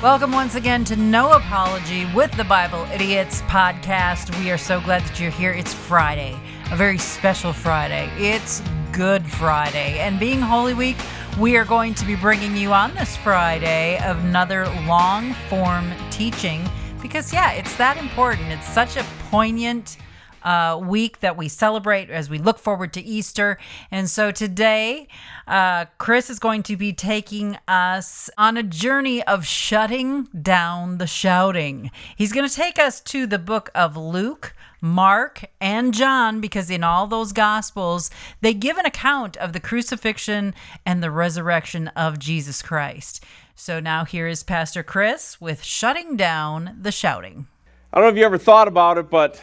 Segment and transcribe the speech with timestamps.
[0.00, 4.32] Welcome once again to No Apology with the Bible Idiots podcast.
[4.38, 5.50] We are so glad that you're here.
[5.50, 6.38] It's Friday,
[6.70, 8.08] a very special Friday.
[8.16, 9.98] It's Good Friday.
[9.98, 10.96] And being Holy Week,
[11.36, 16.62] we are going to be bringing you on this Friday another long form teaching
[17.02, 18.52] because, yeah, it's that important.
[18.52, 19.96] It's such a poignant
[20.42, 23.58] uh, week that we celebrate as we look forward to Easter.
[23.90, 25.08] And so today,
[25.46, 31.06] uh, Chris is going to be taking us on a journey of shutting down the
[31.06, 31.90] shouting.
[32.16, 34.54] He's going to take us to the book of Luke.
[34.80, 38.10] Mark and John, because in all those gospels,
[38.42, 40.54] they give an account of the crucifixion
[40.86, 43.24] and the resurrection of Jesus Christ.
[43.56, 47.48] So now here is Pastor Chris with Shutting Down the Shouting.
[47.92, 49.42] I don't know if you ever thought about it, but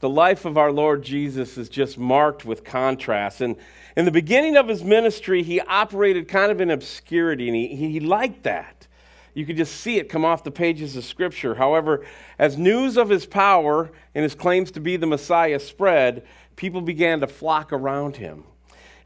[0.00, 3.40] the life of our Lord Jesus is just marked with contrast.
[3.40, 3.56] And
[3.96, 8.00] in the beginning of his ministry, he operated kind of in obscurity, and he, he
[8.00, 8.86] liked that.
[9.34, 11.54] You could just see it come off the pages of Scripture.
[11.54, 12.04] However,
[12.38, 16.24] as news of his power and his claims to be the Messiah spread,
[16.56, 18.44] people began to flock around him.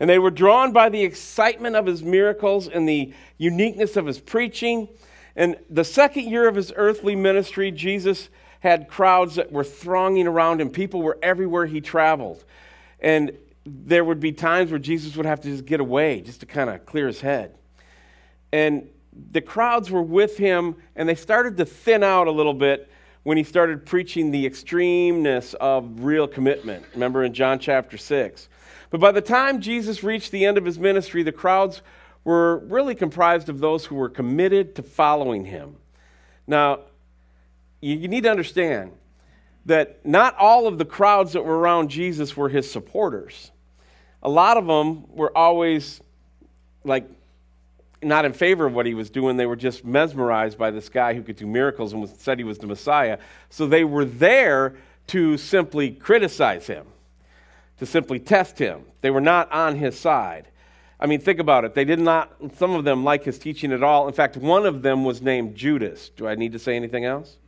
[0.01, 4.21] And they were drawn by the excitement of his miracles and the uniqueness of his
[4.21, 4.89] preaching.
[5.37, 8.29] And the second year of his earthly ministry, Jesus
[8.63, 10.71] had crowds that were thronging around him.
[10.71, 12.45] People were everywhere he traveled.
[13.01, 16.47] And there would be times where Jesus would have to just get away just to
[16.47, 17.57] kind of clear his head.
[18.53, 18.89] And
[19.33, 22.89] the crowds were with him, and they started to thin out a little bit
[23.25, 26.85] when he started preaching the extremeness of real commitment.
[26.95, 28.49] Remember in John chapter 6.
[28.91, 31.83] But by the time Jesus reached the end of his ministry, the crowds
[32.23, 35.79] were really comprised of those who were committed to following him.
[36.47, 36.81] Now,
[37.83, 38.93] you, need to understand
[39.67, 43.51] that not all of the crowds that were around Jesus were his supporters.
[44.23, 46.01] A lot of them were always
[46.85, 47.09] like
[48.03, 49.37] not in favor of what he was doing.
[49.37, 52.45] They were just mesmerized by this guy who could do miracles and was, said he
[52.45, 53.19] was the Messiah.
[53.51, 54.77] So they were there
[55.09, 56.87] to simply criticize him,
[57.79, 58.85] to simply test him.
[59.01, 60.49] They were not on his side.
[61.01, 61.75] I mean, think about it.
[61.75, 64.07] They did not, some of them like his teaching at all.
[64.07, 66.11] In fact, one of them was named Judas.
[66.11, 67.39] Do I need to say anything else?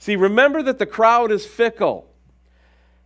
[0.00, 2.08] See, remember that the crowd is fickle.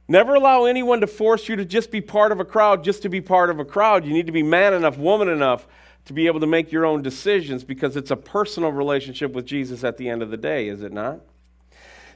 [0.06, 3.08] Never allow anyone to force you to just be part of a crowd, just to
[3.08, 4.04] be part of a crowd.
[4.06, 5.66] You need to be man enough, woman enough
[6.04, 9.82] to be able to make your own decisions because it's a personal relationship with Jesus
[9.82, 11.20] at the end of the day, is it not?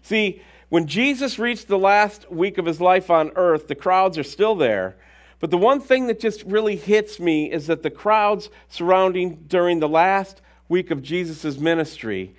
[0.01, 4.23] See, when Jesus reached the last week of his life on earth, the crowds are
[4.23, 4.97] still there.
[5.41, 9.81] But the one thing that just really hits me is that the crowds surrounding during
[9.81, 12.37] the last week of Jesus' ministry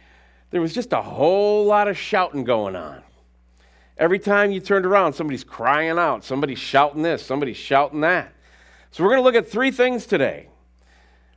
[0.52, 3.02] there was just a whole lot of shouting going on.
[3.98, 8.34] Every time you turned around, somebody's crying out, somebody's shouting this, somebody's shouting that.
[8.92, 10.48] So we're going to look at three things today.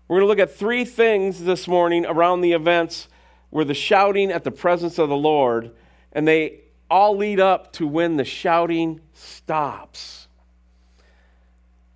[0.09, 3.09] We're going to look at three things this morning around the events
[3.51, 5.73] where the shouting at the presence of the Lord,
[6.13, 10.29] and they all lead up to when the shouting stops.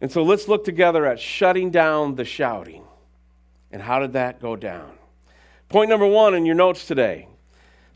[0.00, 2.84] And so let's look together at shutting down the shouting.
[3.70, 4.95] And how did that go down?
[5.68, 7.28] Point number one in your notes today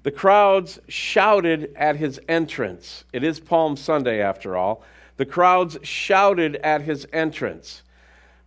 [0.03, 3.04] the crowds shouted at his entrance.
[3.12, 4.82] It is Palm Sunday, after all.
[5.19, 7.82] The crowds shouted at his entrance.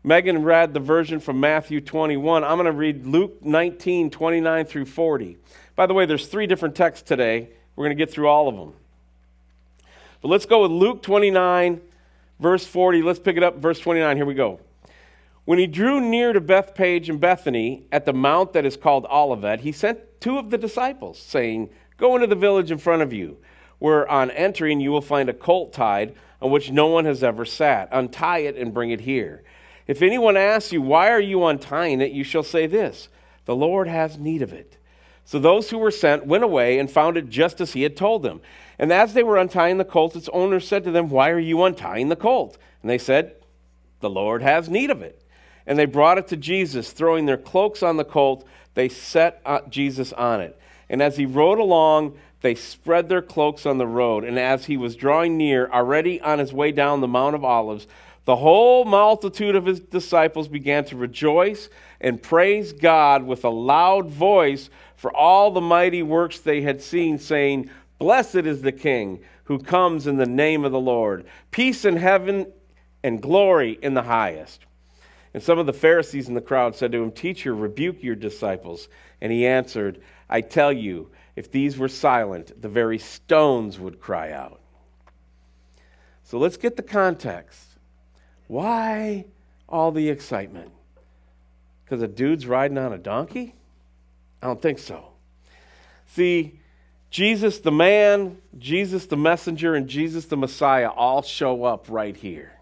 [0.04, 2.44] Megan read the version from Matthew 21.
[2.44, 5.38] I'm going to read Luke 19, 29 through 40.
[5.76, 7.50] By the way, there's three different texts today.
[7.76, 8.74] We're going to get through all of them.
[10.22, 11.80] But let's go with Luke 29,
[12.40, 13.04] verse 40.
[13.04, 14.18] Let's pick it up, verse 29.
[14.18, 14.60] Here we go.
[15.46, 19.62] When he drew near to Bethphage and Bethany at the mount that is called Olivet,
[19.62, 23.38] he sent two of the disciples, saying, Go into the village in front of you,
[23.80, 27.44] where on entering you will find a colt tied on which no one has ever
[27.44, 27.90] sat.
[27.92, 29.44] Untie it and bring it here.
[29.86, 32.14] If anyone asks you, Why are you untying it?
[32.14, 33.10] you shall say this
[33.44, 34.78] The Lord has need of it.
[35.26, 38.24] So those who were sent went away and found it just as he had told
[38.24, 38.42] them.
[38.80, 41.64] And as they were untying the colt, its owner said to them, Why are you
[41.64, 42.58] untying the colt?
[42.82, 43.36] And they said,
[44.00, 45.23] The Lord has need of it.
[45.66, 46.92] And they brought it to Jesus.
[46.92, 50.60] Throwing their cloaks on the colt, they set uh, Jesus on it.
[50.90, 54.24] And as he rode along, they spread their cloaks on the road.
[54.24, 57.88] And as he was drawing near, already on his way down the Mount of Olives,
[58.26, 64.10] the whole multitude of his disciples began to rejoice and praise God with a loud
[64.10, 69.60] voice for all the mighty works they had seen, saying, Blessed is the King who
[69.60, 71.26] comes in the name of the Lord.
[71.52, 72.48] Peace in heaven
[73.04, 74.66] and glory in the highest.
[75.34, 78.88] And some of the Pharisees in the crowd said to him, Teacher, rebuke your disciples.
[79.20, 84.32] And he answered, I tell you, if these were silent, the very stones would cry
[84.32, 84.60] out.
[86.24, 87.66] So let's get the context.
[88.48, 89.26] Why
[89.68, 90.72] all the excitement?
[91.84, 93.56] Because a dude's riding on a donkey?
[94.42, 95.10] I don't think so.
[96.08, 96.60] See,
[97.10, 102.53] Jesus the man, Jesus the messenger, and Jesus the Messiah all show up right here.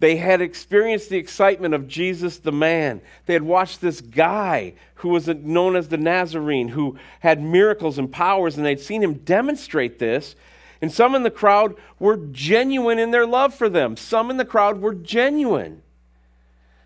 [0.00, 3.02] They had experienced the excitement of Jesus the man.
[3.26, 8.10] They had watched this guy who was known as the Nazarene, who had miracles and
[8.10, 10.34] powers, and they'd seen him demonstrate this.
[10.80, 13.94] And some in the crowd were genuine in their love for them.
[13.96, 15.82] Some in the crowd were genuine.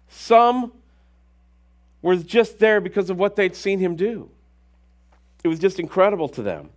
[0.09, 0.73] Some
[2.03, 4.29] were just there because of what they'd seen him do.
[5.45, 6.71] It was just incredible to them.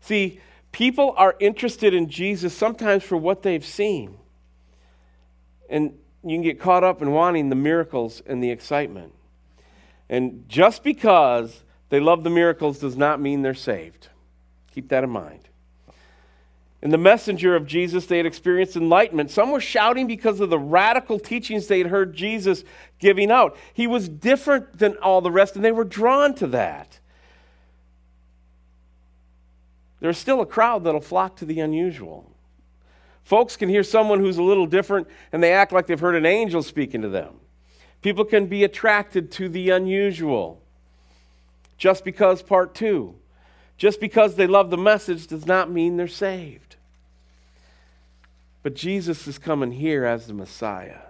[0.00, 0.40] See,
[0.70, 4.18] people are interested in Jesus sometimes for what they've seen.
[5.68, 9.12] And you can get caught up in wanting the miracles and the excitement.
[10.08, 14.08] And just because they love the miracles does not mean they're saved.
[14.72, 15.48] Keep that in mind.
[16.82, 19.30] In the messenger of Jesus, they had experienced enlightenment.
[19.30, 22.64] Some were shouting because of the radical teachings they had heard Jesus
[22.98, 23.56] giving out.
[23.72, 26.98] He was different than all the rest, and they were drawn to that.
[30.00, 32.31] There's still a crowd that'll flock to the unusual.
[33.24, 36.26] Folks can hear someone who's a little different and they act like they've heard an
[36.26, 37.36] angel speaking to them.
[38.02, 40.60] People can be attracted to the unusual.
[41.78, 43.14] Just because, part two,
[43.76, 46.76] just because they love the message does not mean they're saved.
[48.62, 51.00] But Jesus is coming here as the Messiah.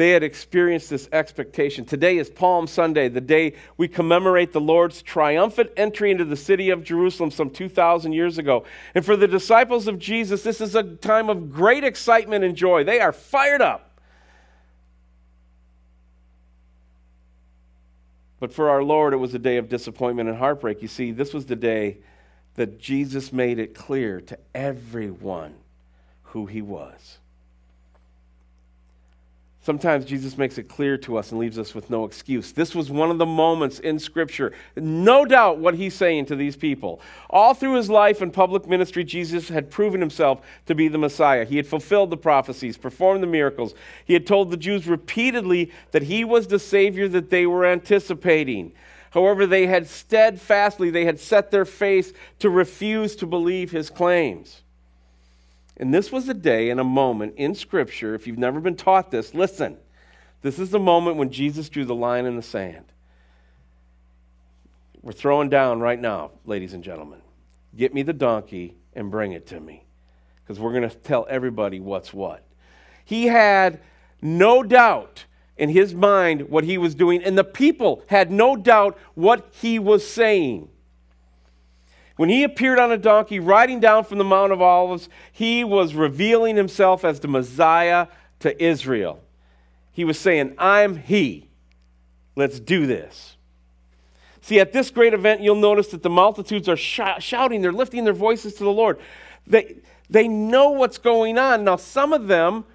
[0.00, 1.84] They had experienced this expectation.
[1.84, 6.70] Today is Palm Sunday, the day we commemorate the Lord's triumphant entry into the city
[6.70, 8.64] of Jerusalem some 2,000 years ago.
[8.94, 12.82] And for the disciples of Jesus, this is a time of great excitement and joy.
[12.82, 14.00] They are fired up.
[18.38, 20.80] But for our Lord, it was a day of disappointment and heartbreak.
[20.80, 21.98] You see, this was the day
[22.54, 25.56] that Jesus made it clear to everyone
[26.22, 27.19] who he was.
[29.62, 32.52] Sometimes Jesus makes it clear to us and leaves us with no excuse.
[32.52, 36.56] This was one of the moments in Scripture, no doubt what he's saying to these
[36.56, 36.98] people.
[37.28, 41.44] All through his life and public ministry, Jesus had proven himself to be the Messiah.
[41.44, 43.74] He had fulfilled the prophecies, performed the miracles.
[44.06, 48.72] He had told the Jews repeatedly that he was the Savior that they were anticipating.
[49.10, 54.62] However, they had steadfastly, they had set their face to refuse to believe his claims.
[55.80, 59.10] And this was a day and a moment in Scripture, if you've never been taught
[59.10, 59.78] this, listen.
[60.42, 62.84] This is the moment when Jesus drew the line in the sand.
[65.00, 67.22] We're throwing down right now, ladies and gentlemen.
[67.74, 69.86] Get me the donkey and bring it to me,
[70.42, 72.44] because we're going to tell everybody what's what.
[73.02, 73.80] He had
[74.20, 75.24] no doubt
[75.56, 79.78] in his mind what he was doing, and the people had no doubt what he
[79.78, 80.68] was saying.
[82.20, 85.94] When he appeared on a donkey riding down from the Mount of Olives, he was
[85.94, 88.08] revealing himself as the Messiah
[88.40, 89.22] to Israel.
[89.90, 91.48] He was saying, I'm he.
[92.36, 93.38] Let's do this.
[94.42, 98.04] See, at this great event, you'll notice that the multitudes are sh- shouting, they're lifting
[98.04, 98.98] their voices to the Lord.
[99.46, 99.76] They,
[100.10, 101.64] they know what's going on.
[101.64, 102.66] Now, some of them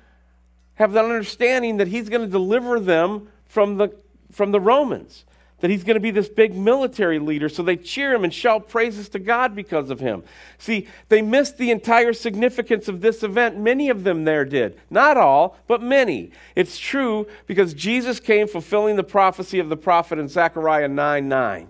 [0.74, 3.96] have that understanding that he's going to deliver them from the,
[4.32, 5.24] from the Romans
[5.60, 7.48] that he's going to be this big military leader.
[7.48, 10.24] So they cheer him and shout praises to God because of him.
[10.58, 13.58] See, they missed the entire significance of this event.
[13.58, 14.80] Many of them there did.
[14.90, 16.32] Not all, but many.
[16.56, 21.68] It's true because Jesus came fulfilling the prophecy of the prophet in Zechariah 9 9.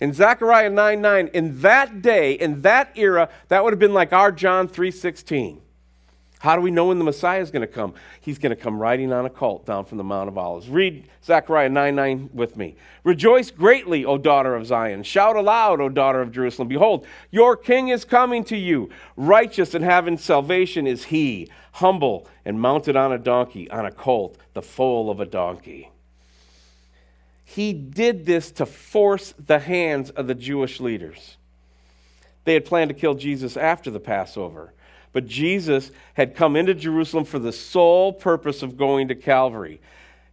[0.00, 4.14] In Zechariah 9 9, in that day, in that era, that would have been like
[4.14, 5.60] our John 3 16.
[6.40, 7.92] How do we know when the Messiah is going to come?
[8.18, 10.70] He's going to come riding on a colt down from the Mount of Olives.
[10.70, 12.76] Read Zechariah 9 9 with me.
[13.04, 15.02] Rejoice greatly, O daughter of Zion.
[15.02, 16.68] Shout aloud, O daughter of Jerusalem.
[16.68, 18.88] Behold, your king is coming to you.
[19.16, 24.38] Righteous and having salvation is he, humble and mounted on a donkey, on a colt,
[24.54, 25.90] the foal of a donkey.
[27.44, 31.36] He did this to force the hands of the Jewish leaders.
[32.44, 34.72] They had planned to kill Jesus after the Passover.
[35.12, 39.80] But Jesus had come into Jerusalem for the sole purpose of going to Calvary.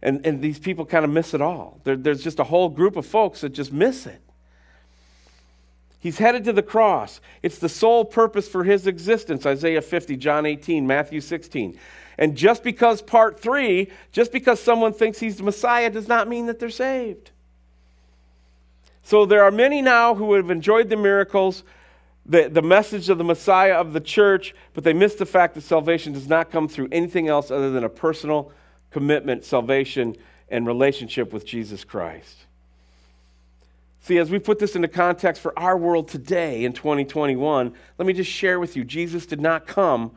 [0.02, 1.80] And, and these people kind of miss it all.
[1.84, 4.20] There, there's just a whole group of folks that just miss it.
[6.00, 7.20] He's headed to the cross.
[7.42, 9.44] It's the sole purpose for his existence.
[9.44, 11.76] Isaiah 50, John 18, Matthew 16.
[12.16, 16.46] And just because part three, just because someone thinks he's the Messiah, does not mean
[16.46, 17.32] that they're saved.
[19.02, 21.64] So there are many now who have enjoyed the miracles,
[22.28, 25.62] the, the message of the Messiah of the church, but they miss the fact that
[25.62, 28.52] salvation does not come through anything else other than a personal
[28.90, 30.14] commitment, salvation,
[30.50, 32.44] and relationship with Jesus Christ.
[34.00, 38.12] See, as we put this into context for our world today in 2021, let me
[38.12, 40.12] just share with you Jesus did not come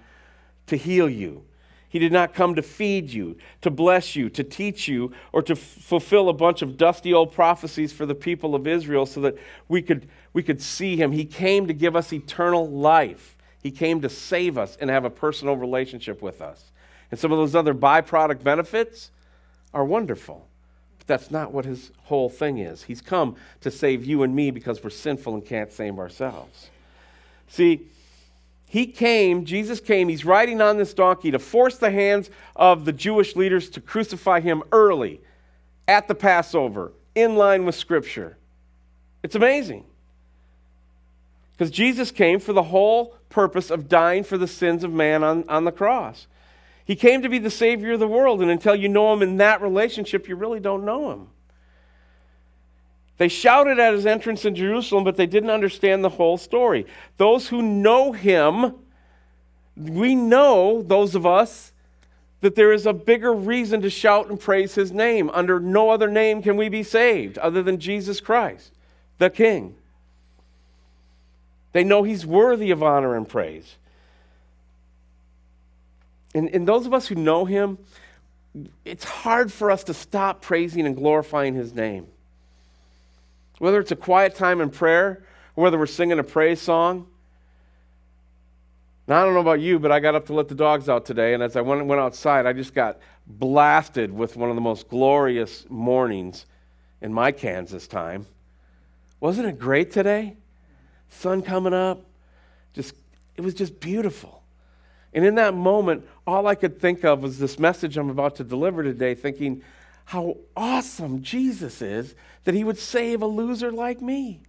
[0.68, 1.44] to heal you,
[1.92, 5.52] He did not come to feed you, to bless you, to teach you, or to
[5.52, 9.38] f- fulfill a bunch of dusty old prophecies for the people of Israel so that
[9.68, 11.12] we could, we could see him.
[11.12, 13.36] He came to give us eternal life.
[13.62, 16.72] He came to save us and have a personal relationship with us.
[17.12, 19.12] And some of those other byproduct benefits
[19.74, 20.48] are wonderful.
[20.98, 22.84] But that's not what his whole thing is.
[22.84, 26.70] He's come to save you and me because we're sinful and can't save ourselves.
[27.50, 27.82] See,
[28.72, 32.94] he came, Jesus came, he's riding on this donkey to force the hands of the
[32.94, 35.20] Jewish leaders to crucify him early
[35.90, 38.38] at the Passover, in line with Scripture.
[39.24, 39.84] It's amazing.
[41.52, 45.44] Because Jesus came for the whole purpose of dying for the sins of man on,
[45.50, 46.28] on the cross.
[46.86, 49.36] He came to be the Savior of the world, and until you know Him in
[49.36, 51.28] that relationship, you really don't know Him.
[53.22, 56.88] They shouted at his entrance in Jerusalem, but they didn't understand the whole story.
[57.18, 58.74] Those who know him,
[59.76, 61.72] we know, those of us,
[62.40, 65.30] that there is a bigger reason to shout and praise his name.
[65.36, 68.72] Under no other name can we be saved other than Jesus Christ,
[69.20, 69.76] the King.
[71.74, 73.76] They know he's worthy of honor and praise.
[76.34, 77.78] And, and those of us who know him,
[78.84, 82.08] it's hard for us to stop praising and glorifying his name.
[83.62, 85.24] Whether it's a quiet time in prayer,
[85.56, 87.06] or whether we're singing a praise song.
[89.08, 91.06] Now, I don't know about you, but I got up to let the dogs out
[91.06, 94.64] today, and as I went, went outside, I just got blasted with one of the
[94.64, 96.48] most glorious mornings
[97.04, 98.26] in my Kansas time.
[99.20, 100.38] Wasn't it great today?
[101.10, 102.02] Sun coming up.
[102.74, 102.96] Just
[103.38, 104.42] it was just beautiful.
[105.14, 108.44] And in that moment, all I could think of was this message I'm about to
[108.44, 109.62] deliver today, thinking,
[110.06, 114.42] how awesome Jesus is that he would save a loser like me.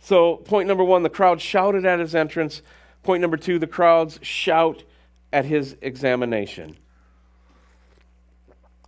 [0.00, 2.62] So, point number one, the crowd shouted at his entrance.
[3.02, 4.82] Point number two, the crowds shout
[5.32, 6.76] at his examination.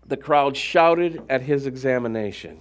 [0.06, 2.60] The crowd shouted at his examination.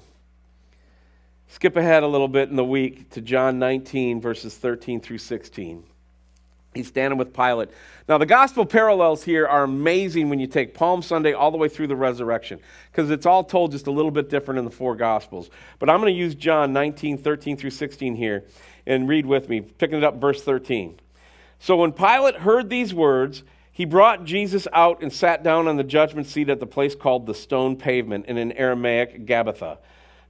[1.48, 5.84] Skip ahead a little bit in the week to John 19, verses 13 through 16.
[6.74, 7.70] He's standing with Pilate.
[8.10, 11.70] Now, the gospel parallels here are amazing when you take Palm Sunday all the way
[11.70, 12.60] through the resurrection,
[12.92, 15.50] because it's all told just a little bit different in the four gospels.
[15.80, 18.46] But I'm going to use John 19, 13 through 16 here,
[18.86, 21.00] and read with me, picking it up verse 13.
[21.60, 25.84] So when Pilate heard these words, he brought Jesus out and sat down on the
[25.84, 29.78] judgment seat at the place called the stone pavement, in an Aramaic Gabbatha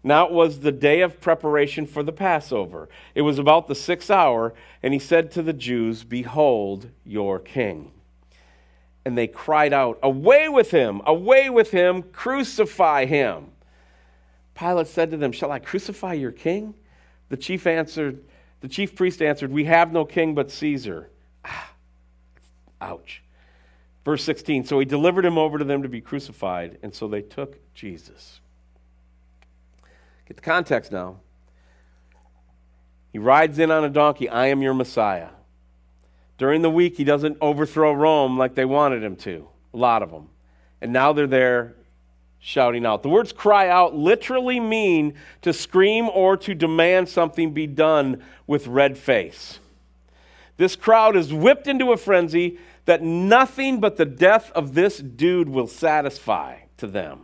[0.03, 2.89] now it was the day of preparation for the Passover.
[3.15, 7.91] It was about the sixth hour, and he said to the Jews, Behold your king.
[9.05, 11.01] And they cried out, Away with him!
[11.05, 12.03] Away with him!
[12.03, 13.51] Crucify him!
[14.55, 16.75] Pilate said to them, Shall I crucify your king?
[17.29, 18.23] The chief answered,
[18.63, 21.09] the chief priest answered, We have no king but Caesar.
[21.43, 21.73] Ah,
[22.79, 23.21] ouch.
[24.05, 27.21] Verse 16 So he delivered him over to them to be crucified, and so they
[27.21, 28.39] took Jesus.
[30.27, 31.17] Get the context now.
[33.11, 34.27] He rides in on a donkey.
[34.27, 35.29] I am your Messiah.
[36.37, 40.11] During the week, he doesn't overthrow Rome like they wanted him to, a lot of
[40.11, 40.29] them.
[40.81, 41.75] And now they're there
[42.39, 43.03] shouting out.
[43.03, 45.13] The words cry out literally mean
[45.43, 49.59] to scream or to demand something be done with red face.
[50.57, 55.49] This crowd is whipped into a frenzy that nothing but the death of this dude
[55.49, 57.21] will satisfy to them.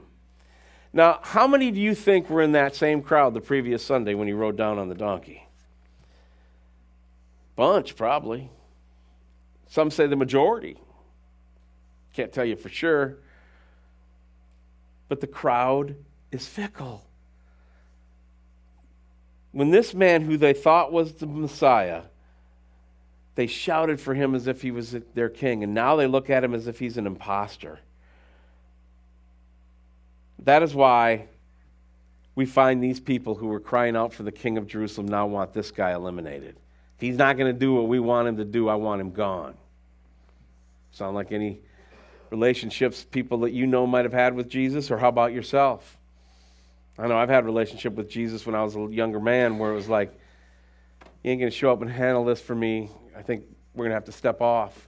[0.92, 4.28] Now, how many do you think were in that same crowd the previous Sunday when
[4.28, 5.48] he rode down on the donkey?
[7.56, 8.50] Bunch, probably.
[9.68, 10.78] Some say the majority.
[12.14, 13.18] Can't tell you for sure.
[15.10, 15.96] But the crowd
[16.32, 17.06] is fickle.
[19.52, 22.04] When this man, who they thought was the Messiah,
[23.36, 26.44] they shouted for him as if he was their king, and now they look at
[26.44, 27.80] him as if he's an impostor.
[30.44, 31.28] That is why
[32.36, 35.54] we find these people who were crying out for the king of Jerusalem now want
[35.54, 36.56] this guy eliminated.
[36.96, 39.12] If he's not going to do what we want him to do, I want him
[39.12, 39.56] gone.
[40.92, 41.60] Sound like any
[42.30, 45.98] relationships people that you know might have had with Jesus, or how about yourself?
[46.98, 49.72] I know I've had a relationship with Jesus when I was a younger man where
[49.72, 50.14] it was like,
[51.24, 52.90] you ain't going to show up and handle this for me.
[53.18, 53.44] I think
[53.74, 54.88] we're going to have to step off.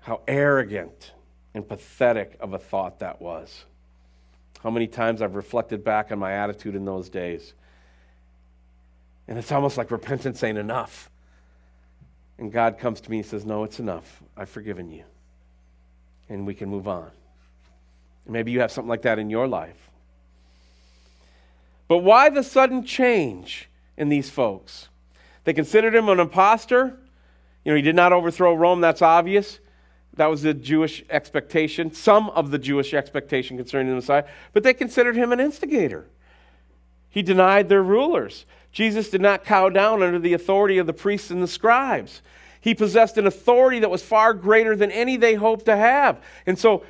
[0.00, 1.12] How arrogant
[1.54, 3.64] and pathetic of a thought that was.
[4.62, 7.54] How many times I've reflected back on my attitude in those days.
[9.26, 11.08] And it's almost like repentance ain't enough.
[12.38, 14.22] And God comes to me and says, No, it's enough.
[14.36, 15.04] I've forgiven you.
[16.28, 17.10] And we can move on.
[18.26, 19.90] maybe you have something like that in your life.
[21.88, 24.88] But why the sudden change in these folks?
[25.44, 26.98] They considered him an impostor.
[27.64, 29.58] You know, he did not overthrow Rome, that's obvious.
[30.14, 34.74] That was the Jewish expectation, some of the Jewish expectation concerning the Messiah, but they
[34.74, 36.06] considered him an instigator.
[37.08, 38.46] He denied their rulers.
[38.72, 42.22] Jesus did not cow down under the authority of the priests and the scribes.
[42.60, 46.22] He possessed an authority that was far greater than any they hoped to have.
[46.46, 46.84] And so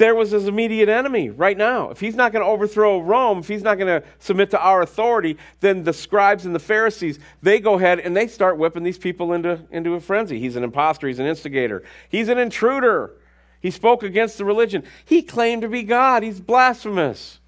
[0.00, 1.90] there was his immediate enemy right now.
[1.90, 4.80] If he's not going to overthrow Rome, if he's not going to submit to our
[4.80, 8.96] authority, then the scribes and the Pharisees, they go ahead and they start whipping these
[8.96, 10.40] people into, into a frenzy.
[10.40, 13.12] He's an impostor, he's an instigator, he's an intruder.
[13.60, 14.84] He spoke against the religion.
[15.04, 16.22] He claimed to be God.
[16.22, 17.38] He's blasphemous.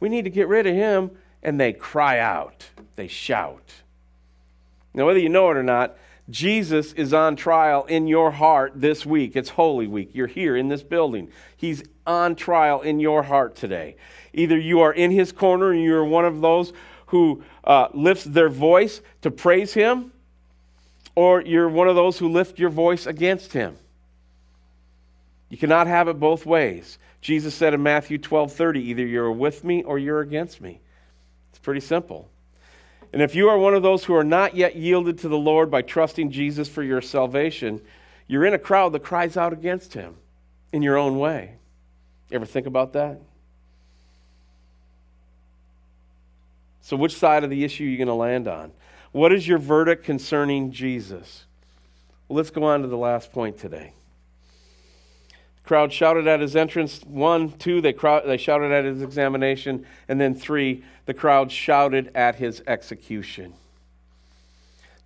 [0.00, 1.10] We need to get rid of him.
[1.42, 3.70] And they cry out, they shout.
[4.94, 9.06] Now, whether you know it or not, Jesus is on trial in your heart this
[9.06, 9.36] week.
[9.36, 10.10] It's Holy Week.
[10.12, 11.30] You're here in this building.
[11.56, 13.96] He's on trial in your heart today.
[14.32, 16.72] Either you are in his corner and you're one of those
[17.06, 20.12] who uh, lifts their voice to praise him,
[21.14, 23.76] or you're one of those who lift your voice against him.
[25.48, 26.98] You cannot have it both ways.
[27.20, 30.80] Jesus said in Matthew 12 30, either you're with me or you're against me.
[31.50, 32.28] It's pretty simple.
[33.12, 35.70] And if you are one of those who are not yet yielded to the Lord
[35.70, 37.80] by trusting Jesus for your salvation,
[38.26, 40.16] you're in a crowd that cries out against him
[40.72, 41.54] in your own way.
[42.30, 43.20] You ever think about that?
[46.80, 48.72] So, which side of the issue are you going to land on?
[49.12, 51.46] What is your verdict concerning Jesus?
[52.28, 53.92] Well, let's go on to the last point today.
[55.66, 57.02] Crowd shouted at his entrance.
[57.02, 59.84] One, two, they, they shouted at his examination.
[60.08, 63.52] And then three, the crowd shouted at his execution.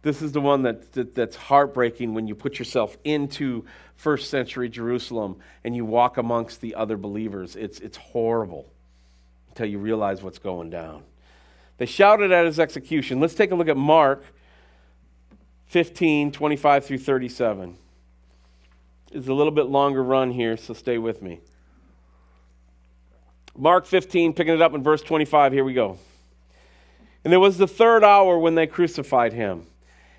[0.02, 3.64] This is the one that, that, that's heartbreaking when you put yourself into
[3.97, 7.57] first century Jerusalem and you walk amongst the other believers.
[7.57, 8.67] It's, it's horrible
[9.49, 11.05] until you realize what's going down.
[11.79, 13.19] They shouted at his execution.
[13.19, 14.23] Let's take a look at Mark
[15.69, 17.76] 15, 25 through 37.
[19.11, 21.40] It's a little bit longer run here, so stay with me.
[23.57, 25.99] Mark 15, picking it up in verse 25, here we go.
[27.25, 29.66] And there was the third hour when they crucified him.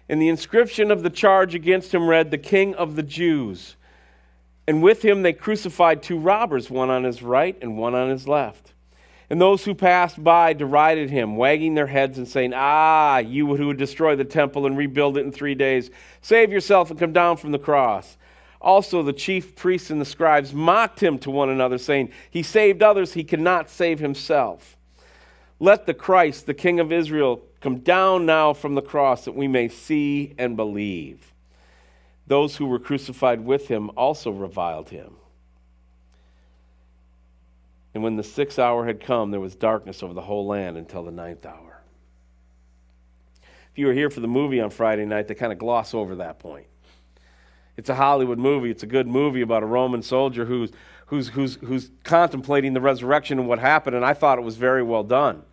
[0.09, 3.75] And the inscription of the charge against him read, The King of the Jews.
[4.67, 8.27] And with him they crucified two robbers, one on his right and one on his
[8.27, 8.73] left.
[9.29, 13.67] And those who passed by derided him, wagging their heads and saying, Ah, you who
[13.67, 15.89] would destroy the temple and rebuild it in three days,
[16.21, 18.17] save yourself and come down from the cross.
[18.61, 22.83] Also, the chief priests and the scribes mocked him to one another, saying, He saved
[22.83, 24.77] others, he cannot save himself.
[25.59, 29.47] Let the Christ, the King of Israel, come down now from the cross that we
[29.47, 31.33] may see and believe.
[32.27, 35.15] Those who were crucified with him also reviled him.
[37.93, 41.03] And when the sixth hour had come, there was darkness over the whole land until
[41.03, 41.81] the ninth hour.
[43.71, 46.15] If you were here for the movie on Friday night, they kind of gloss over
[46.15, 46.67] that point.
[47.77, 48.69] It's a Hollywood movie.
[48.69, 50.71] It's a good movie about a Roman soldier who's,
[51.07, 54.83] who's, who's, who's contemplating the resurrection and what happened, and I thought it was very
[54.83, 55.43] well done.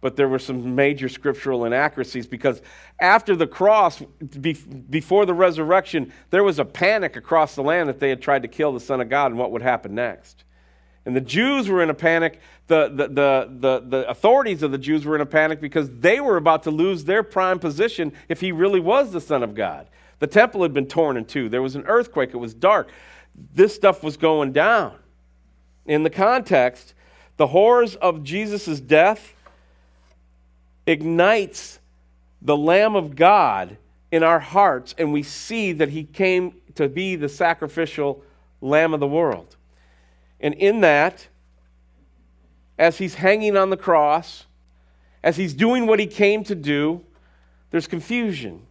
[0.00, 2.62] But there were some major scriptural inaccuracies because
[3.00, 4.00] after the cross,
[4.90, 8.48] before the resurrection, there was a panic across the land that they had tried to
[8.48, 10.44] kill the Son of God and what would happen next.
[11.04, 12.38] And the Jews were in a panic.
[12.66, 16.20] The, the, the, the, the authorities of the Jews were in a panic because they
[16.20, 19.88] were about to lose their prime position if he really was the Son of God.
[20.18, 21.48] The temple had been torn in two.
[21.48, 22.30] There was an earthquake.
[22.32, 22.88] It was dark.
[23.54, 24.96] This stuff was going down.
[25.86, 26.94] In the context,
[27.36, 29.34] the horrors of Jesus' death
[30.86, 31.78] ignites
[32.42, 33.76] the Lamb of God
[34.10, 38.22] in our hearts, and we see that he came to be the sacrificial
[38.60, 39.56] Lamb of the world.
[40.40, 41.28] And in that,
[42.78, 44.46] as he's hanging on the cross,
[45.22, 47.04] as he's doing what he came to do,
[47.70, 48.67] there's confusion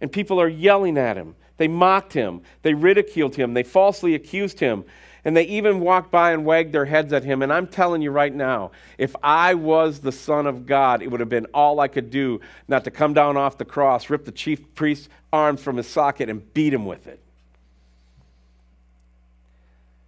[0.00, 1.34] and people are yelling at him.
[1.56, 4.84] They mocked him, they ridiculed him, they falsely accused him,
[5.24, 7.42] and they even walked by and wagged their heads at him.
[7.42, 11.18] And I'm telling you right now, if I was the Son of God, it would
[11.18, 14.32] have been all I could do not to come down off the cross, rip the
[14.32, 17.20] chief priest's arms from his socket, and beat him with it.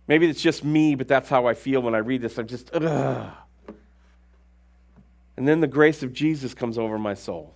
[0.07, 2.39] Maybe it's just me, but that's how I feel when I read this.
[2.39, 3.33] I'm just, ugh.
[5.37, 7.55] And then the grace of Jesus comes over my soul.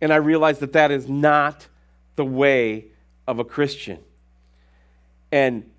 [0.00, 1.66] And I realized that that is not
[2.16, 2.86] the way
[3.26, 3.98] of a Christian.
[5.32, 5.70] And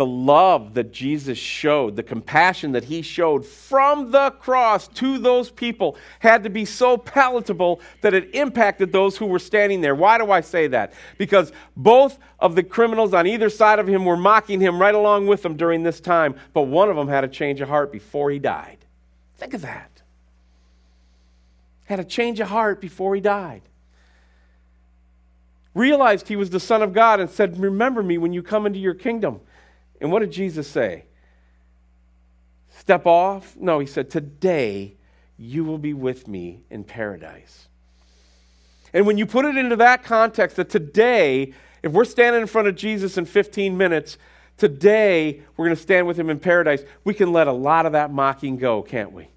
[0.00, 5.50] the love that Jesus showed, the compassion that he showed from the cross to those
[5.50, 9.94] people had to be so palatable that it impacted those who were standing there.
[9.94, 10.94] Why do I say that?
[11.18, 15.26] Because both of the criminals on either side of him were mocking him right along
[15.26, 18.30] with them during this time, but one of them had a change of heart before
[18.30, 18.78] he died.
[19.36, 20.00] Think of that.
[21.84, 23.60] Had a change of heart before he died.
[25.74, 28.78] Realized he was the Son of God and said, Remember me when you come into
[28.78, 29.40] your kingdom.
[30.00, 31.04] And what did Jesus say?
[32.70, 33.56] Step off?
[33.56, 34.96] No, he said, Today
[35.36, 37.68] you will be with me in paradise.
[38.92, 42.68] And when you put it into that context, that today, if we're standing in front
[42.68, 44.18] of Jesus in 15 minutes,
[44.56, 47.92] today we're going to stand with him in paradise, we can let a lot of
[47.92, 49.28] that mocking go, can't we?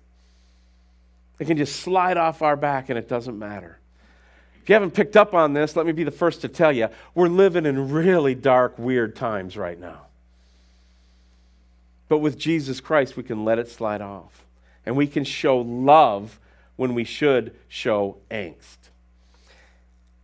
[1.39, 3.79] It can just slide off our back and it doesn't matter.
[4.63, 6.87] If you haven't picked up on this, let me be the first to tell you
[7.13, 10.03] we're living in really dark, weird times right now.
[12.07, 14.45] But with Jesus Christ, we can let it slide off.
[14.85, 16.39] And we can show love
[16.77, 18.77] when we should show angst.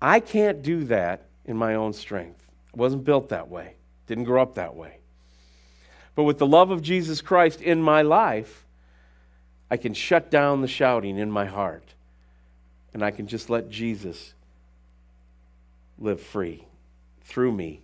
[0.02, 2.41] I can't do that in my own strength.
[2.73, 3.73] I wasn't built that way,
[4.08, 4.99] didn't grow up that way.
[6.15, 8.65] But with the love of Jesus Christ in my life,
[9.69, 11.93] I can shut down the shouting in my heart
[12.93, 14.34] and I can just let Jesus
[15.97, 16.65] live free
[17.21, 17.82] through me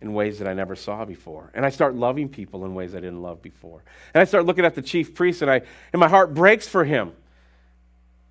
[0.00, 1.50] in ways that I never saw before.
[1.54, 3.82] And I start loving people in ways I didn't love before.
[4.14, 6.84] And I start looking at the chief priest and I and my heart breaks for
[6.84, 7.12] him.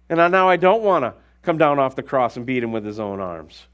[0.10, 2.71] And I, now I don't want to come down off the cross and beat him
[2.71, 3.65] with his own arms.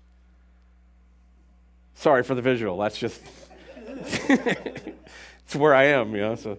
[1.93, 2.77] Sorry for the visual.
[2.77, 3.21] That's just
[3.86, 6.36] it's where I am, you know.
[6.36, 6.58] So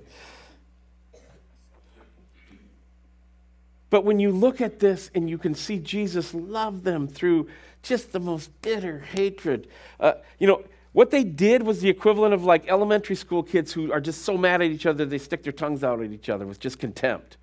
[3.92, 7.48] But when you look at this and you can see Jesus love them through
[7.83, 9.68] just the most bitter hatred,
[10.00, 13.92] uh, you know, what they did was the equivalent of like elementary school kids who
[13.92, 16.46] are just so mad at each other they stick their tongues out at each other
[16.46, 17.37] with just contempt.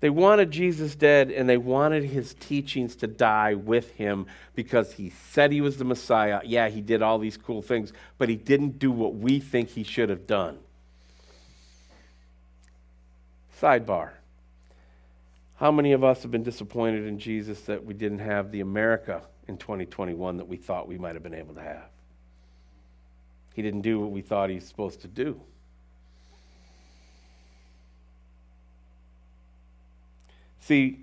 [0.00, 5.10] They wanted Jesus dead and they wanted his teachings to die with him because he
[5.30, 6.40] said he was the Messiah.
[6.44, 9.84] Yeah, he did all these cool things, but he didn't do what we think he
[9.84, 10.58] should have done.
[13.60, 14.10] Sidebar.
[15.56, 19.22] How many of us have been disappointed in Jesus that we didn't have the America
[19.50, 21.90] in 2021 that we thought we might have been able to have.
[23.54, 25.40] He didn't do what we thought he's supposed to do.
[30.60, 31.00] See,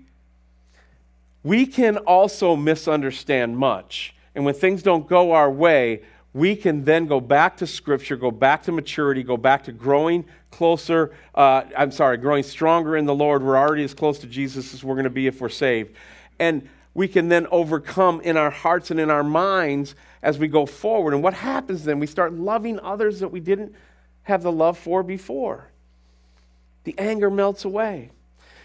[1.44, 4.14] we can also misunderstand much.
[4.34, 6.02] And when things don't go our way,
[6.34, 10.24] we can then go back to Scripture, go back to maturity, go back to growing
[10.50, 11.14] closer.
[11.34, 13.42] Uh, I'm sorry, growing stronger in the Lord.
[13.42, 15.94] We're already as close to Jesus as we're going to be if we're saved.
[16.38, 20.66] And we can then overcome in our hearts and in our minds as we go
[20.66, 21.14] forward.
[21.14, 22.00] And what happens then?
[22.00, 23.74] We start loving others that we didn't
[24.22, 25.70] have the love for before.
[26.84, 28.10] The anger melts away.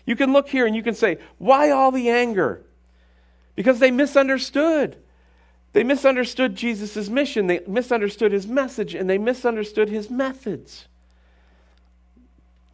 [0.05, 2.61] You can look here and you can say, why all the anger?
[3.55, 4.97] Because they misunderstood.
[5.73, 10.87] They misunderstood Jesus' mission, they misunderstood his message, and they misunderstood his methods.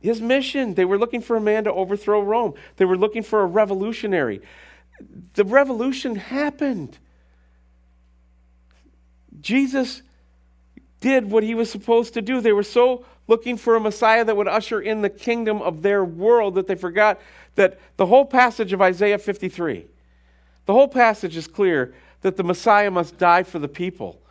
[0.01, 2.53] His mission, they were looking for a man to overthrow Rome.
[2.77, 4.41] They were looking for a revolutionary
[5.33, 6.97] the revolution happened.
[9.41, 10.01] Jesus
[10.99, 12.41] did what he was supposed to do.
[12.41, 16.03] They were so looking for a Messiah that would usher in the kingdom of their
[16.03, 17.21] world that they forgot
[17.55, 19.85] that the whole passage of Isaiah 53,
[20.65, 24.21] the whole passage is clear that the Messiah must die for the people.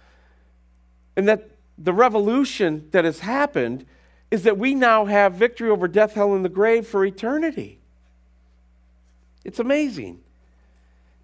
[1.16, 3.86] And that the revolution that has happened
[4.30, 7.80] is that we now have victory over death, hell, and the grave for eternity.
[9.44, 10.20] It's amazing.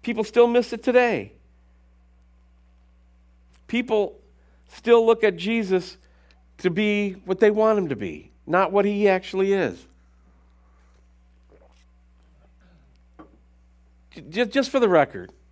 [0.01, 1.33] People still miss it today.
[3.67, 4.19] People
[4.67, 5.97] still look at Jesus
[6.59, 9.85] to be what they want him to be, not what he actually is.
[14.29, 15.31] Just, just for the record,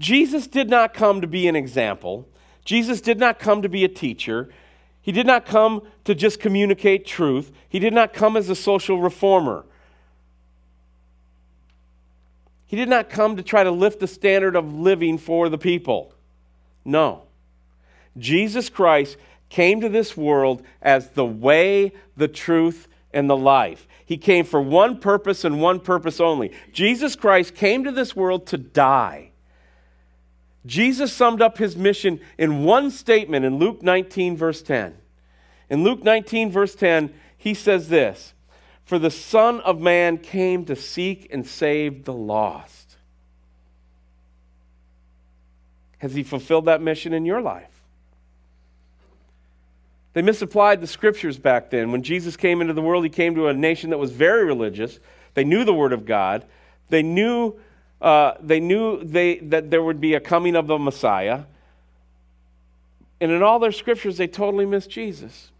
[0.00, 2.26] Jesus did not come to be an example.
[2.64, 4.48] Jesus did not come to be a teacher.
[5.02, 7.52] He did not come to just communicate truth.
[7.68, 9.66] He did not come as a social reformer.
[12.66, 16.14] He did not come to try to lift the standard of living for the people.
[16.84, 17.24] No.
[18.16, 19.18] Jesus Christ
[19.50, 23.86] came to this world as the way, the truth, and the life.
[24.06, 26.52] He came for one purpose and one purpose only.
[26.72, 29.29] Jesus Christ came to this world to die.
[30.66, 34.96] Jesus summed up his mission in one statement in Luke 19, verse 10.
[35.70, 38.34] In Luke 19, verse 10, he says this
[38.90, 42.96] for the Son of Man came to seek and save the lost.
[45.98, 47.70] Has he fulfilled that mission in your life?
[50.12, 51.92] They misapplied the scriptures back then.
[51.92, 54.98] When Jesus came into the world, he came to a nation that was very religious.
[55.34, 56.44] They knew the Word of God.
[56.88, 57.60] They knew,
[58.00, 61.44] uh, they knew they, that there would be a coming of the Messiah.
[63.20, 65.50] And in all their scriptures, they totally missed Jesus.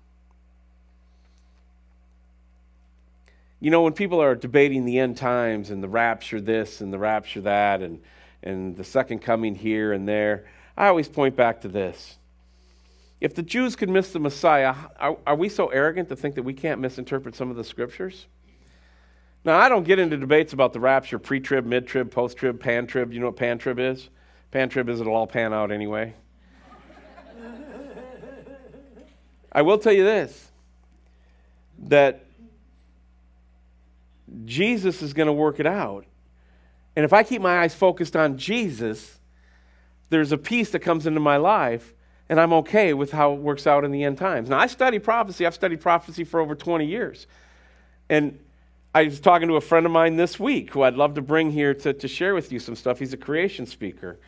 [3.60, 6.98] You know, when people are debating the end times and the rapture this and the
[6.98, 8.00] rapture that and,
[8.42, 10.46] and the second coming here and there,
[10.78, 12.16] I always point back to this.
[13.20, 16.42] If the Jews could miss the Messiah, are, are we so arrogant to think that
[16.42, 18.26] we can't misinterpret some of the scriptures?
[19.44, 22.60] Now, I don't get into debates about the rapture, pre trib, mid trib, post trib,
[22.60, 23.12] pan trib.
[23.12, 24.10] You know what pan trib is?
[24.50, 26.14] Pan trib is it'll all pan out anyway.
[29.52, 30.48] I will tell you this
[31.84, 32.26] that
[34.44, 36.04] Jesus is going to work it out.
[36.94, 39.18] And if I keep my eyes focused on Jesus,
[40.10, 41.94] there's a peace that comes into my life,
[42.28, 44.50] and I'm okay with how it works out in the end times.
[44.50, 45.46] Now, I study prophecy.
[45.46, 47.26] I've studied prophecy for over 20 years.
[48.08, 48.38] And
[48.92, 51.52] I was talking to a friend of mine this week who I'd love to bring
[51.52, 52.98] here to, to share with you some stuff.
[52.98, 54.18] He's a creation speaker.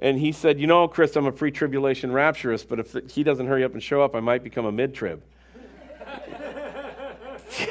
[0.00, 3.46] And he said, You know, Chris, I'm a pre tribulation rapturist, but if he doesn't
[3.46, 5.22] hurry up and show up, I might become a mid trib.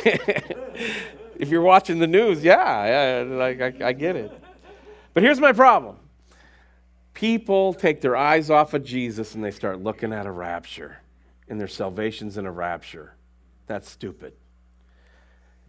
[1.36, 4.32] if you're watching the news, yeah, yeah like, I, I get it.
[5.14, 5.98] But here's my problem
[7.14, 11.02] people take their eyes off of Jesus and they start looking at a rapture,
[11.50, 13.16] and their salvation's in a rapture.
[13.68, 14.34] That's stupid.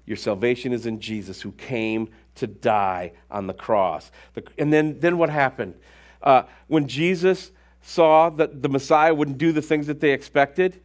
[0.07, 4.11] Your salvation is in Jesus who came to die on the cross.
[4.59, 5.75] And then, then what happened?
[6.23, 10.81] Uh, when Jesus saw that the Messiah wouldn't do the things that they expected,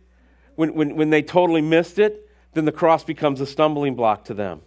[0.56, 4.34] when, when, when they totally missed it, then the cross becomes a stumbling block to
[4.34, 4.62] them.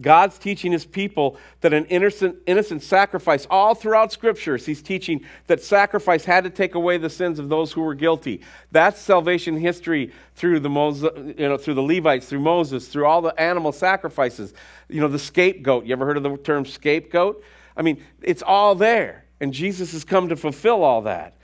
[0.00, 5.62] God's teaching his people that an innocent, innocent sacrifice, all throughout scriptures, he's teaching that
[5.62, 8.40] sacrifice had to take away the sins of those who were guilty.
[8.70, 13.20] That's salvation history through the, Moses, you know, through the Levites, through Moses, through all
[13.20, 14.54] the animal sacrifices.
[14.88, 15.84] You know, the scapegoat.
[15.84, 17.44] You ever heard of the term scapegoat?
[17.76, 19.26] I mean, it's all there.
[19.40, 21.36] And Jesus has come to fulfill all that.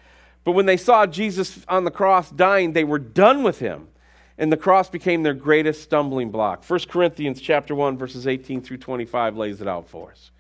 [0.45, 3.89] But when they saw Jesus on the cross dying, they were done with him
[4.39, 6.65] and the cross became their greatest stumbling block.
[6.65, 10.31] 1 Corinthians chapter 1 verses 18 through 25 lays it out for us.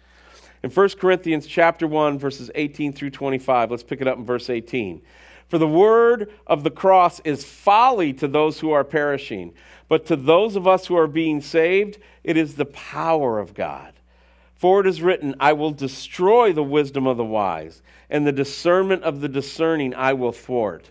[0.62, 4.48] In 1 Corinthians chapter 1 verses 18 through 25, let's pick it up in verse
[4.48, 5.02] 18.
[5.48, 9.52] For the word of the cross is folly to those who are perishing,
[9.88, 13.94] but to those of us who are being saved, it is the power of God.
[14.54, 17.80] For it is written, I will destroy the wisdom of the wise,
[18.10, 20.90] and the discernment of the discerning I will thwart.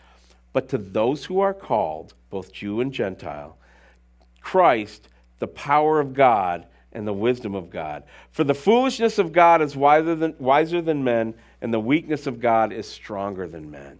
[0.53, 3.57] But to those who are called, both Jew and Gentile,
[4.41, 5.07] Christ,
[5.39, 8.03] the power of God and the wisdom of God.
[8.31, 12.41] For the foolishness of God is wiser than, wiser than men, and the weakness of
[12.41, 13.99] God is stronger than men.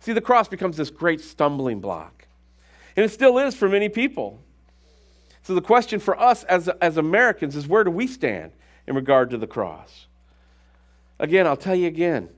[0.00, 2.26] See, the cross becomes this great stumbling block.
[2.96, 4.40] And it still is for many people.
[5.42, 8.52] So the question for us as, as Americans is where do we stand
[8.86, 10.06] in regard to the cross?
[11.18, 12.30] Again, I'll tell you again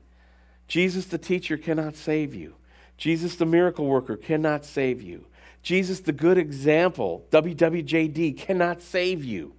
[0.71, 2.55] Jesus the teacher cannot save you.
[2.97, 5.27] Jesus the miracle worker cannot save you.
[5.65, 9.53] Jesus the good example, WWJD, cannot save you.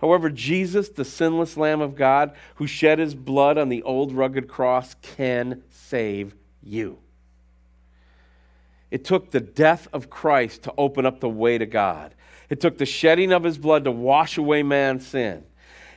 [0.00, 4.46] However, Jesus, the sinless Lamb of God, who shed his blood on the old rugged
[4.46, 6.98] cross, can save you.
[8.92, 12.14] It took the death of Christ to open up the way to God.
[12.48, 15.44] It took the shedding of his blood to wash away man's sin.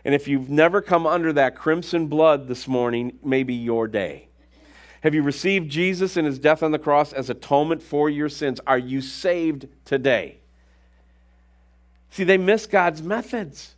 [0.05, 4.29] And if you've never come under that crimson blood this morning, maybe your day.
[5.01, 8.59] Have you received Jesus and his death on the cross as atonement for your sins?
[8.67, 10.37] Are you saved today?
[12.11, 13.75] See, they missed God's methods.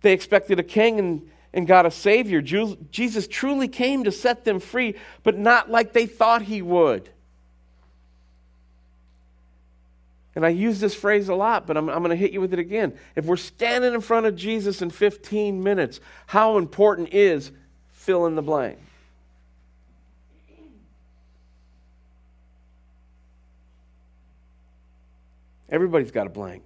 [0.00, 2.40] They expected a king and, and got a savior.
[2.40, 7.10] Jesus truly came to set them free, but not like they thought he would.
[10.34, 12.52] And I use this phrase a lot, but I'm, I'm going to hit you with
[12.52, 12.98] it again.
[13.16, 17.52] If we're standing in front of Jesus in 15 minutes, how important is
[17.90, 18.78] fill in the blank?
[25.68, 26.62] Everybody's got a blank.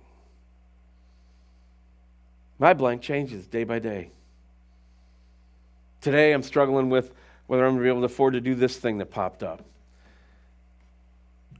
[2.59, 4.11] My blank changes day by day.
[6.01, 7.13] Today, I'm struggling with
[7.47, 9.65] whether I'm going to be able to afford to do this thing that popped up.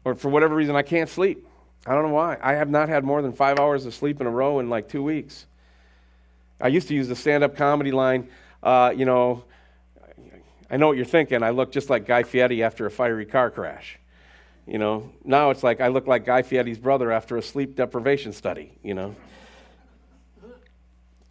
[0.05, 1.47] Or for whatever reason, I can't sleep.
[1.87, 2.37] I don't know why.
[2.43, 4.89] I have not had more than five hours of sleep in a row in like
[4.89, 5.47] two weeks.
[6.61, 8.29] I used to use the stand up comedy line,
[8.63, 9.45] uh, you know,
[10.69, 11.43] I know what you're thinking.
[11.43, 13.99] I look just like Guy Fieri after a fiery car crash.
[14.67, 18.33] You know, now it's like I look like Guy Fieri's brother after a sleep deprivation
[18.33, 19.15] study, you know.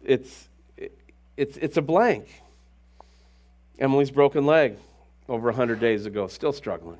[0.02, 0.48] It's,
[1.36, 2.42] it's, it's a blank.
[3.78, 4.78] Emily's broken leg
[5.28, 6.98] over 100 days ago, still struggling.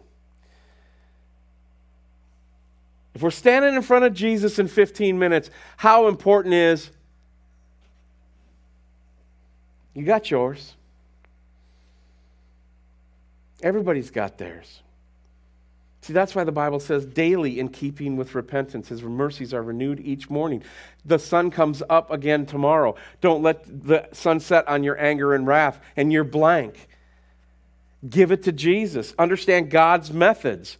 [3.16, 5.48] If we're standing in front of Jesus in 15 minutes,
[5.78, 6.90] how important is
[9.94, 10.74] you got yours?
[13.62, 14.82] Everybody's got theirs.
[16.02, 19.98] See, that's why the Bible says daily in keeping with repentance, his mercies are renewed
[20.00, 20.62] each morning.
[21.06, 22.96] The sun comes up again tomorrow.
[23.22, 26.86] Don't let the sun set on your anger and wrath and your blank.
[28.06, 29.14] Give it to Jesus.
[29.18, 30.76] Understand God's methods.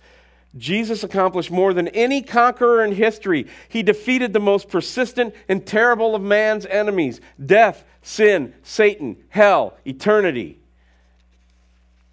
[0.57, 3.47] Jesus accomplished more than any conqueror in history.
[3.69, 10.59] He defeated the most persistent and terrible of man's enemies death, sin, Satan, hell, eternity.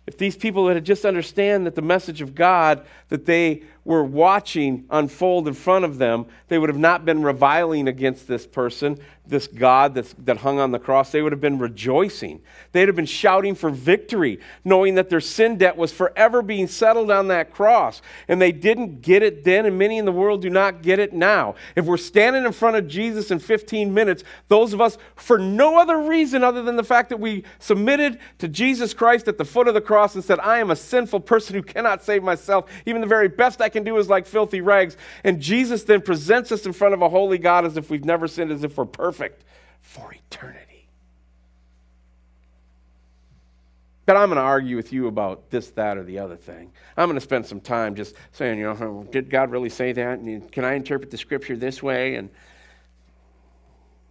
[0.05, 4.85] If these people had just understand that the message of God that they were watching
[4.89, 9.47] unfold in front of them, they would have not been reviling against this person, this
[9.47, 11.11] God that's, that hung on the cross.
[11.11, 12.41] They would have been rejoicing.
[12.73, 17.09] They'd have been shouting for victory, knowing that their sin debt was forever being settled
[17.09, 18.01] on that cross.
[18.27, 21.13] And they didn't get it then, and many in the world do not get it
[21.13, 21.55] now.
[21.77, 25.79] If we're standing in front of Jesus in 15 minutes, those of us, for no
[25.79, 29.69] other reason other than the fact that we submitted to Jesus Christ at the foot
[29.69, 32.99] of the cross and said, I am a sinful person who cannot save myself, even
[32.99, 34.97] the very best I can do is like filthy rags.
[35.23, 38.27] And Jesus then presents us in front of a holy God as if we've never
[38.27, 40.73] sinned, as if we're perfect for eternity.
[44.05, 46.73] But I'm going to argue with you about this, that, or the other thing.
[46.97, 50.19] I'm going to spend some time just saying, you know, did God really say that?
[50.19, 52.15] And can I interpret the scripture this way?
[52.15, 52.29] And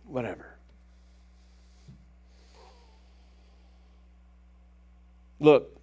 [0.07, 0.47] whatever.
[5.41, 5.77] Look,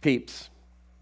[0.00, 0.48] peeps,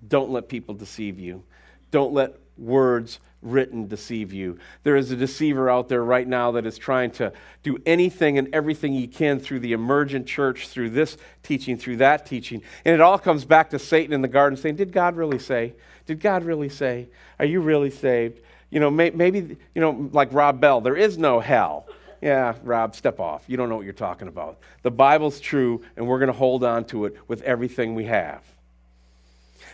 [0.07, 1.43] don't let people deceive you.
[1.91, 4.59] Don't let words written deceive you.
[4.83, 8.53] There is a deceiver out there right now that is trying to do anything and
[8.55, 12.63] everything he can through the emergent church, through this teaching, through that teaching.
[12.85, 15.75] And it all comes back to Satan in the garden saying, Did God really say?
[16.07, 17.09] Did God really say?
[17.39, 18.41] Are you really saved?
[18.71, 21.87] You know, may, maybe, you know, like Rob Bell, there is no hell.
[22.21, 23.45] Yeah, Rob, step off.
[23.47, 24.59] You don't know what you're talking about.
[24.83, 28.43] The Bible's true, and we're going to hold on to it with everything we have.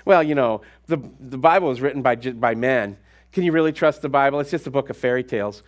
[0.04, 2.96] Well, you know, the, the Bible was written by, by men.
[3.32, 4.40] Can you really trust the Bible?
[4.40, 5.62] It's just a book of fairy tales.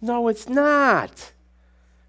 [0.00, 1.32] No, it's not.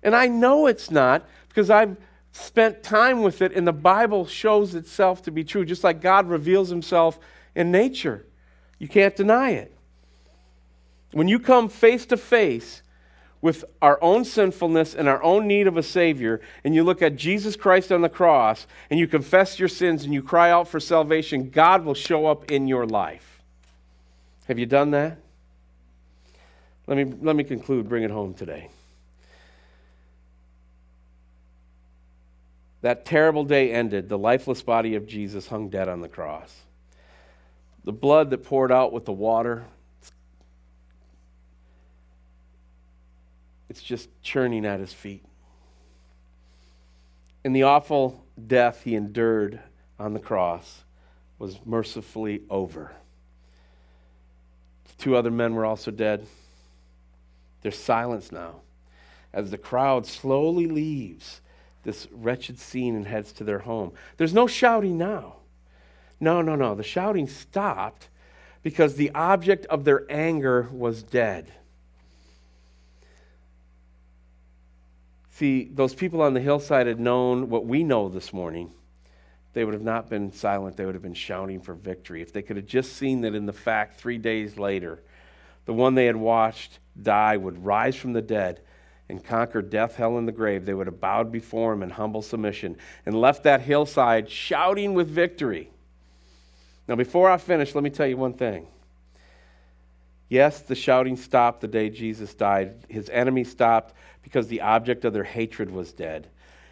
[0.04, 1.98] And I know it's not because I've
[2.32, 6.30] spent time with it, and the Bible shows itself to be true, just like God
[6.30, 7.20] reveals himself
[7.56, 8.26] in nature.
[8.78, 9.74] You can't deny it.
[11.14, 12.84] When you come face to face
[13.42, 17.16] with our own sinfulness and our own need of a Savior, and you look at
[17.16, 20.80] Jesus Christ on the cross, and you confess your sins and you cry out for
[20.80, 23.37] salvation, God will show up in your life.
[24.48, 25.18] Have you done that?
[26.88, 28.70] Let me, let me conclude, bring it home today.
[32.82, 34.08] That terrible day ended.
[34.08, 36.62] The lifeless body of Jesus hung dead on the cross.
[37.84, 39.66] The blood that poured out with the water
[43.70, 45.24] it's just churning at his feet.
[47.44, 49.60] And the awful death he endured
[50.00, 50.84] on the cross
[51.38, 52.92] was mercifully over.
[54.98, 56.26] Two other men were also dead.
[57.62, 58.62] There's silence now
[59.34, 61.42] as the crowd slowly leaves
[61.84, 63.94] this wretched scene and heads to their home.
[64.18, 65.36] There's no shouting now.
[66.20, 66.76] No, no, no.
[66.76, 68.10] The shouting stopped
[68.64, 71.52] because the object of their anger was dead.
[75.30, 78.72] See, those people on the hillside had known what we know this morning.
[79.54, 80.78] They would have not been silent.
[80.78, 82.22] They would have been shouting for victory.
[82.22, 85.02] If they could have just seen that in the fact three days later,
[85.66, 88.62] the one they had watched die would rise from the dead
[89.10, 92.22] and conquer death, hell, and the grave, they would have bowed before him in humble
[92.22, 95.72] submission and left that hillside shouting with victory.
[96.88, 98.68] Now, before I finish, let me tell you one thing.
[100.30, 102.86] Yes, the shouting stopped the day Jesus died.
[102.90, 106.28] His enemies stopped because the object of their hatred was dead.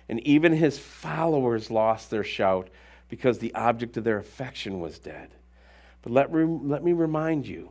[0.08, 2.70] And even his followers lost their shout
[3.10, 5.30] because the object of their affection was dead.
[6.02, 7.70] But let, let me remind you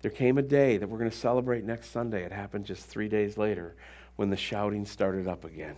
[0.00, 2.22] there came a day that we're going to celebrate next Sunday.
[2.22, 3.74] It happened just three days later
[4.16, 5.76] when the shouting started up again.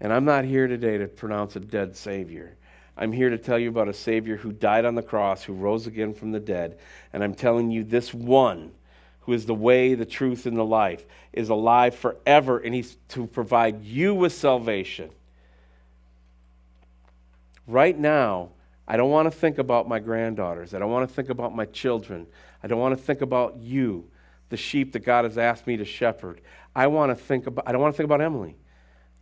[0.00, 2.56] And I'm not here today to pronounce a dead Savior.
[2.96, 5.86] I'm here to tell you about a Savior who died on the cross, who rose
[5.86, 6.78] again from the dead.
[7.12, 8.72] And I'm telling you, this one
[9.20, 13.26] who is the way, the truth, and the life, is alive forever, and he's to
[13.26, 15.10] provide you with salvation.
[17.66, 18.50] Right now,
[18.88, 20.74] I don't want to think about my granddaughters.
[20.74, 22.26] I don't want to think about my children.
[22.62, 24.10] I don't want to think about you,
[24.48, 26.40] the sheep that God has asked me to shepherd.
[26.74, 28.56] I want to think about I don't want to think about Emily.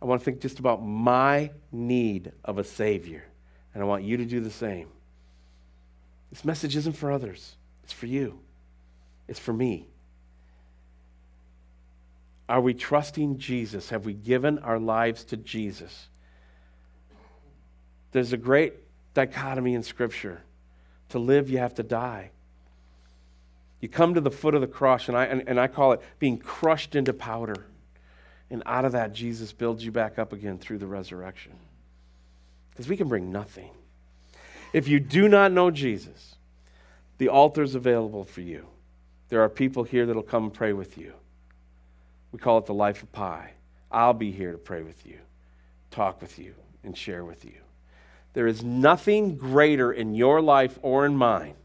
[0.01, 3.25] I want to think just about my need of a savior.
[3.73, 4.87] And I want you to do the same.
[6.31, 7.55] This message isn't for others.
[7.83, 8.39] It's for you.
[9.29, 9.87] It's for me.
[12.49, 13.91] Are we trusting Jesus?
[13.91, 16.07] Have we given our lives to Jesus?
[18.11, 18.73] There's a great
[19.13, 20.41] dichotomy in Scripture.
[21.09, 22.31] To live, you have to die.
[23.81, 26.01] You come to the foot of the cross, and I, and, and I call it
[26.17, 27.67] being crushed into powder.
[28.49, 31.53] And out of that, Jesus builds you back up again through the resurrection.
[32.71, 33.69] Because we can bring nothing.
[34.73, 36.35] If you do not know Jesus,
[37.19, 38.65] the altar is available for you.
[39.29, 41.13] There are people here that'll come and pray with you.
[42.31, 43.53] We call it the life of Pi.
[43.91, 45.19] I'll be here to pray with you,
[45.89, 46.53] talk with you,
[46.83, 47.61] and share with you.
[48.33, 51.55] There is nothing greater in your life or in mine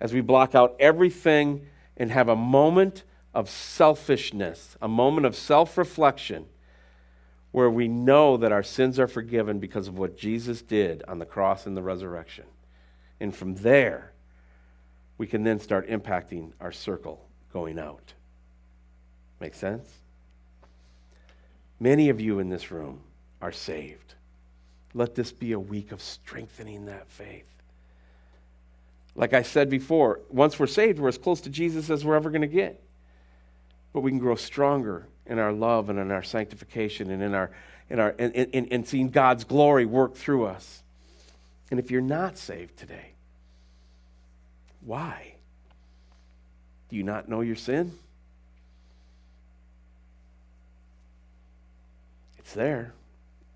[0.00, 1.66] as we block out everything
[1.96, 6.46] and have a moment of selfishness, a moment of self reflection
[7.52, 11.26] where we know that our sins are forgiven because of what Jesus did on the
[11.26, 12.46] cross and the resurrection.
[13.20, 14.11] And from there,
[15.22, 18.12] we can then start impacting our circle going out.
[19.38, 19.88] Make sense?
[21.78, 22.98] Many of you in this room
[23.40, 24.14] are saved.
[24.94, 27.46] Let this be a week of strengthening that faith.
[29.14, 32.30] Like I said before, once we're saved, we're as close to Jesus as we're ever
[32.30, 32.82] going to get.
[33.92, 37.52] But we can grow stronger in our love and in our sanctification and in our
[37.88, 40.82] in our in, in, in seeing God's glory work through us.
[41.70, 43.12] And if you're not saved today,
[44.84, 45.34] why?
[46.88, 47.92] Do you not know your sin?
[52.38, 52.92] It's there.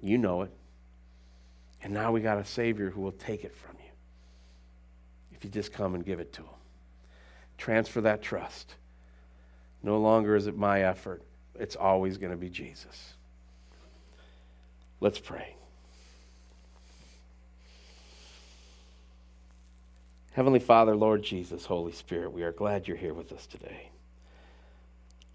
[0.01, 0.51] You know it.
[1.83, 3.91] And now we got a Savior who will take it from you
[5.35, 6.49] if you just come and give it to Him.
[7.59, 8.74] Transfer that trust.
[9.83, 11.22] No longer is it my effort,
[11.55, 13.14] it's always going to be Jesus.
[15.01, 15.56] Let's pray.
[20.37, 23.89] Heavenly Father, Lord Jesus, Holy Spirit, we are glad you're here with us today.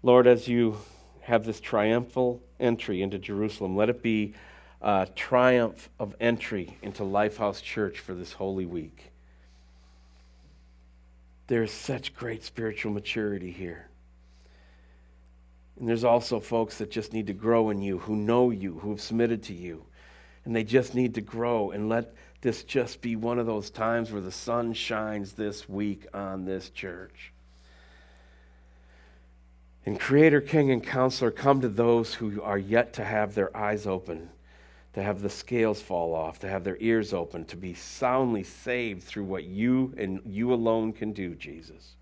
[0.00, 0.76] Lord, as you
[1.22, 4.34] have this triumphal entry into Jerusalem, let it be
[4.80, 9.10] a triumph of entry into Lifehouse Church for this holy week.
[11.48, 13.88] There is such great spiritual maturity here.
[15.80, 18.90] And there's also folks that just need to grow in you, who know you, who
[18.90, 19.84] have submitted to you.
[20.44, 24.10] And they just need to grow and let this just be one of those times
[24.10, 27.32] where the sun shines this week on this church.
[29.86, 33.86] And Creator, King, and Counselor, come to those who are yet to have their eyes
[33.86, 34.28] open,
[34.94, 39.04] to have the scales fall off, to have their ears open, to be soundly saved
[39.04, 41.94] through what you and you alone can do, Jesus.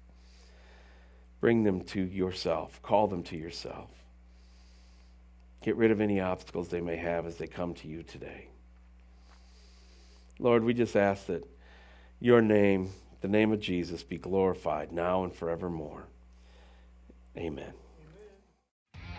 [1.41, 2.81] Bring them to yourself.
[2.83, 3.91] Call them to yourself.
[5.63, 8.49] Get rid of any obstacles they may have as they come to you today.
[10.41, 11.47] Lord, we just ask that
[12.19, 16.09] your name, the name of Jesus, be glorified now and forevermore.
[17.37, 17.73] Amen.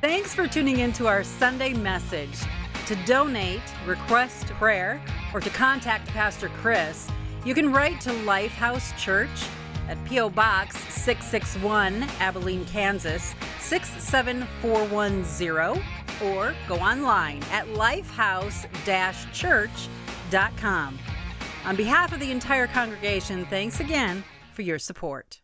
[0.01, 2.36] Thanks for tuning in to our Sunday message.
[2.88, 4.99] To donate, request prayer,
[5.34, 7.07] or to contact Pastor Chris,
[7.45, 9.30] you can write to Lifehouse Church
[9.88, 10.32] at P.O.
[10.32, 18.65] Box 661, Abilene, Kansas 67410, or go online at lifehouse
[19.32, 20.01] church.com.
[21.65, 24.23] On behalf of the entire congregation, thanks again
[24.53, 25.41] for your support.